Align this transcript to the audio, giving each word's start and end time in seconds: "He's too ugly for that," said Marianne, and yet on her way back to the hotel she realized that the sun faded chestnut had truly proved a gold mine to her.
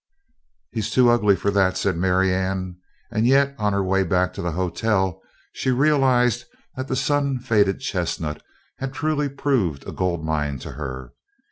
"He's 0.71 0.89
too 0.89 1.11
ugly 1.11 1.35
for 1.35 1.51
that," 1.51 1.77
said 1.77 1.95
Marianne, 1.95 2.77
and 3.11 3.27
yet 3.27 3.53
on 3.59 3.71
her 3.71 3.83
way 3.83 4.01
back 4.03 4.33
to 4.33 4.41
the 4.41 4.53
hotel 4.53 5.21
she 5.53 5.69
realized 5.69 6.45
that 6.75 6.87
the 6.87 6.95
sun 6.95 7.37
faded 7.37 7.79
chestnut 7.81 8.41
had 8.79 8.93
truly 8.95 9.29
proved 9.29 9.87
a 9.87 9.91
gold 9.91 10.25
mine 10.25 10.57
to 10.57 10.71
her. 10.71 11.13